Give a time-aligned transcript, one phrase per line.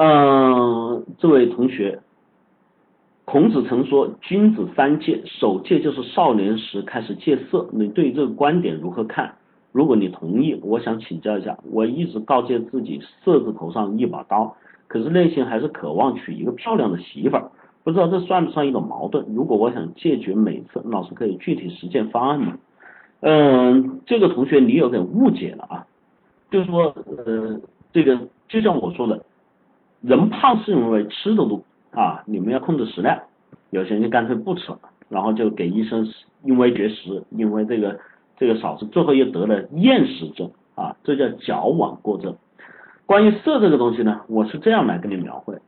[0.00, 1.98] 嗯，这位同学，
[3.24, 9.34] 孔子曾说君子三戒，首戒就是少年时开始戒色，你对这个观点如何看？
[9.72, 14.54] 如果你同意，我想请教一下，我一直告诫自己色字头上一把刀，
[14.86, 17.50] 可是内心还是渴望娶一个漂亮的媳妇儿，
[17.82, 19.26] 不知道这算不算一种矛盾？
[19.34, 22.56] 如果我想戒绝美色，老师可以具体实践方案吗？
[23.22, 25.86] 嗯，这个同学你有点误解了啊，
[26.52, 26.94] 就是说
[27.26, 27.60] 呃，
[27.92, 29.20] 这个就像我说的，
[30.00, 31.62] 人胖是因为吃的多
[31.92, 33.18] 啊，你们要控制食量，
[33.70, 36.06] 有些人就干脆不吃了，然后就给医生
[36.42, 37.98] 因为绝食，因为这个。
[38.40, 42.36] 这个少吃，最后又得了厌食症啊，这叫矫枉过正。
[43.04, 45.58] 关于色这个东西呢，我是这样来跟你描绘：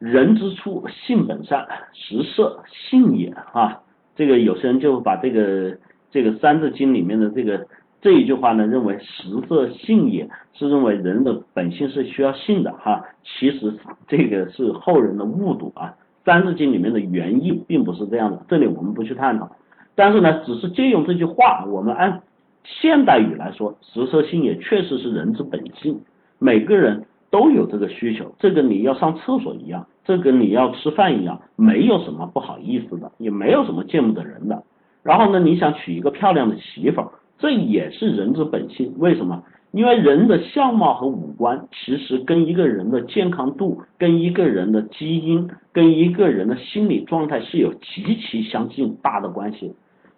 [0.00, 3.80] 人之初，性本善，食色，性也啊。
[4.16, 5.78] 这个有些人就把这个
[6.10, 7.64] 这个《三字经》里面的这个
[8.00, 13.04] 这一句话呢，认为食色性也是认为人的本性是需要性的哈。
[13.22, 13.74] 其实
[14.08, 15.94] 这个是后人的误读啊，
[16.24, 19.50] 《三字经》里面的原意并不是这样的，这里我们不去探讨。
[19.94, 22.22] 但是呢，只是借用这句话，我们按
[22.64, 26.00] 现代语来说，食色性也确实是人之本性，
[26.38, 34.62] 每个人都有这个需求，这跟你要上厕所一样，这跟你要吃饭一样，没有什么不好意思的，也没有什么见不得人的。
[35.02, 37.08] 然后呢，你想娶一个漂亮的媳妇儿，
[37.40, 38.94] 这也是人之本性。
[38.98, 39.42] 为什么？
[39.72, 49.72] 因为人的相貌和五官，其实跟一个人的健康度、跟一个人的基因、跟一个人的心理状态是有极其相近大的关系。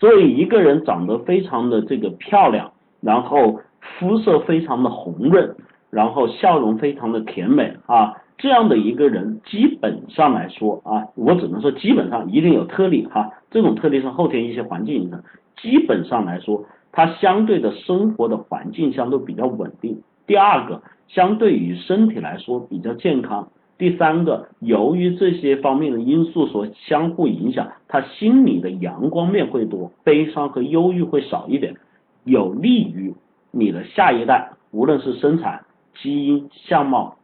[0.00, 5.54] 所以一个人长得非常的这个漂亮，然后肤色非常的红润，
[5.90, 15.22] 然后笑容非常的甜美啊，这样的一个人基本上来说啊，我只能说基本上一定有特例哈，这种特例是后天一些环境影响，
[15.56, 16.64] 基本上来说，
[16.96, 20.00] 他相对的生活的环境相对比较稳定。
[20.26, 23.50] 第二个，相对于身体来说比较健康。
[23.76, 31.76] 第三个，由于这些方面的因素所相互影响，他心里的阳光面会多，悲伤和忧郁会少一点，
[32.24, 33.12] 有利于
[33.50, 35.66] 你的下一代，无论是生产、
[36.00, 37.18] 基因、相貌、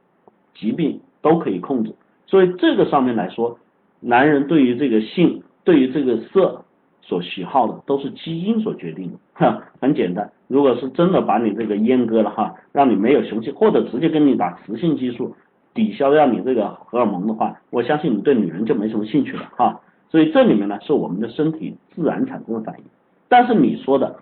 [0.55, 1.94] 疾病都可以控制。
[2.27, 3.59] 所以这个上面来说，
[4.00, 6.62] 男人对于这个性、对于这个色
[7.03, 9.19] 所喜好的，都是基因所决定的。
[9.35, 15.35] 哈，很简单，如果是真的把你这个阉割了哈，让你没有雄性，或者直接跟你打雌性激素。
[15.75, 19.81] 抵消掉你这个荷尔蒙的话，我相信你对女人就没什么兴趣了哈。
[20.11, 22.85] 所以这里面呢是我们的身体自然产生的反应。
[23.27, 24.15] 但是你说的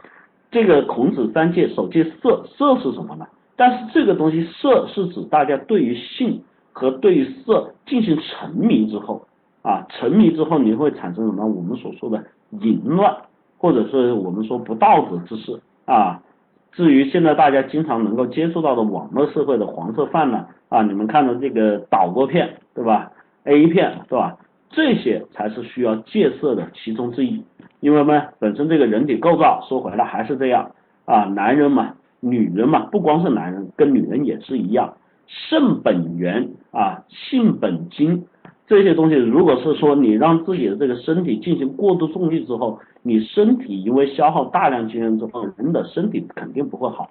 [0.52, 3.26] 这个孔子三戒首戒色，色是什么呢？
[3.56, 6.40] 但是这个东西色是指大家对于性
[6.72, 9.26] 和对于色进行沉迷之后
[9.62, 11.46] 啊，沉迷之后你会产生什么？
[11.46, 13.14] 我们所说的淫乱，
[13.58, 16.22] 或者是我们说不道德之事啊。
[16.72, 23.10] 至于现在大家经常能够接触到的网络社会的黄色泛滥啊，你们看的这个导播片对吧
[23.44, 24.36] ？A 片对吧？
[24.70, 27.44] 这些才是需要戒色的其中之一。
[27.80, 30.70] 因为呢，本身这个人体构造说回来还是这样
[31.06, 34.94] 啊，男人嘛，女人嘛，不光是男人，跟女人也是一样，
[35.26, 38.26] 肾本源啊，性本精。
[38.70, 47.10] 这些东西，如果是说你让自己的这个身体进行过度重力之后，你身体因为消耗大量精神之后，人的身体肯定不会好。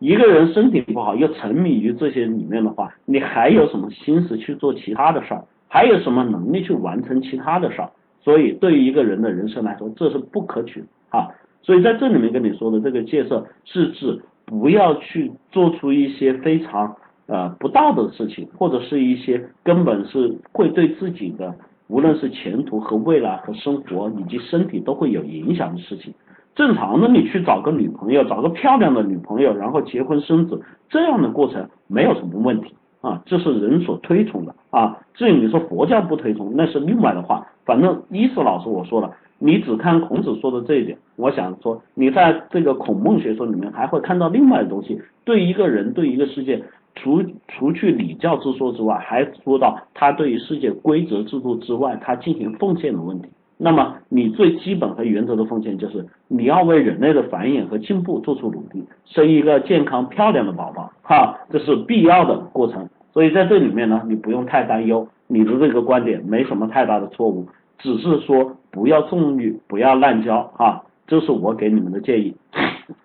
[0.00, 5.42] 一个人身体不好，又沉迷于这些里面的话，你还有什么心思去做其他的事儿？
[5.66, 7.90] 还有什么能力去完成其他的事儿？
[8.20, 11.28] 所以，对于一个人的人生来说，这是不可取的啊。
[11.62, 16.94] 所以在这里面跟你说的这个戒色，是指不要去做出一些非常。
[17.28, 21.54] 呃，不道德的事情，或者是一些根本是会对自己的，
[21.88, 26.12] 无论是前途和未来和生活以及身体都会有影响的事情。
[26.54, 34.98] 正常的，你去找个女朋友，找个漂亮的女朋友，然后结婚生子，这样的过程没有什么问题啊，这是人所推崇的啊。
[35.12, 37.46] 至于你说佛教不推崇，那是另外的话。
[37.66, 46.60] 反正伊斯老师我说了，你只看孔子说的这一点，我想说，你在这个孔孟学说里面还会看到另外的东西，对一个人，对一个世界。
[46.94, 53.28] 除除去礼教之说之外，还说到他对于世界规则制度之外，他进行奉献的问题。
[53.60, 62.88] 那么你最基本和原则的奉献就是你要为人类的繁衍和进步做出努力，生一个健康漂亮的宝宝，哈，这是必要的过程。
[63.12, 67.48] 所以在这里面呢，你不用太担忧，你的这个观点没什么太大的错误，
[67.78, 72.36] 只是说不要纵欲，不要滥交，哈，这是我给你们的建议。